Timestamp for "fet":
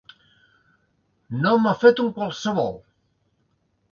1.83-2.03